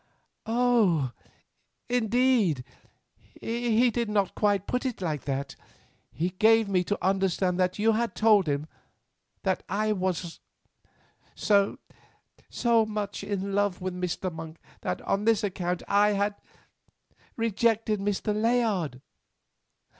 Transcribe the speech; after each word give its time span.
"Oh! 0.47 1.11
indeed; 1.87 2.63
he 3.39 3.91
did 3.91 4.09
not 4.09 4.33
put 4.65 4.83
it 4.83 4.97
quite 4.97 4.99
like 4.99 5.25
that. 5.25 5.55
He 6.11 6.31
gave 6.31 6.67
me 6.67 6.83
to 6.85 6.97
understand 7.05 7.59
that 7.59 7.77
you 7.77 7.91
had 7.91 8.15
told 8.15 8.47
him—that 8.47 9.61
I 9.69 9.91
was—so—so 9.91 11.77
much 12.87 13.23
in 13.23 13.53
love 13.53 13.79
with 13.79 13.93
Mr. 13.93 14.33
Monk 14.33 14.57
that 14.81 15.03
on 15.03 15.25
this 15.25 15.43
account 15.43 15.83
I 15.87 16.13
had—rejected 16.13 17.99
Mr. 17.99 18.33
Layard." 18.33 19.01